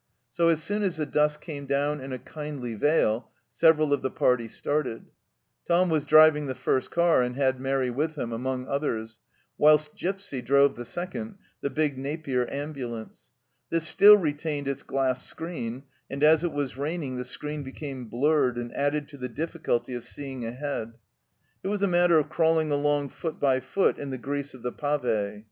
So 0.31 0.49
as 0.49 0.63
soon 0.63 0.81
as 0.81 0.97
the 0.97 1.05
dusk 1.05 1.41
came 1.41 1.67
down 1.67 2.01
in 2.01 2.11
a 2.11 2.17
kindly 2.17 2.73
veil 2.73 3.29
several 3.51 3.93
of 3.93 4.01
the 4.01 4.09
party 4.09 4.47
started. 4.47 5.05
Tom 5.67 5.89
was 5.91 6.07
driving 6.07 6.47
the 6.47 6.55
first 6.55 6.89
car, 6.89 7.21
and 7.21 7.35
had 7.35 7.59
Mairi 7.59 7.91
with 7.91 8.17
him, 8.17 8.31
among 8.31 8.65
others; 8.65 9.19
whilst 9.59 9.95
Gipsy 9.95 10.41
drove 10.41 10.75
the 10.75 10.85
second, 10.85 11.35
the 11.61 11.69
big 11.69 11.99
Napier 11.99 12.47
ambulance. 12.51 13.29
This 13.69 13.85
still 13.87 14.17
retained 14.17 14.67
its 14.67 14.81
glass 14.81 15.23
screen, 15.23 15.83
and 16.09 16.23
as 16.23 16.43
it 16.43 16.51
was 16.51 16.77
raining 16.77 17.17
the 17.17 17.23
screen 17.23 17.61
became 17.61 18.05
blurred 18.05 18.57
and 18.57 18.73
added 18.75 19.07
to 19.09 19.17
the 19.19 19.29
difficulty 19.29 19.93
of 19.93 20.03
seeing 20.03 20.43
ahead. 20.43 20.93
It 21.63 21.67
was 21.67 21.83
a 21.83 21.87
matter 21.87 22.17
of 22.17 22.27
crawling 22.27 22.71
along 22.71 23.09
foot 23.09 23.39
by 23.39 23.59
foot 23.59 23.99
in 23.99 24.09
the 24.09 24.17
grease 24.17 24.55
of 24.55 24.63
the 24.63 24.71
pave. 24.71 25.39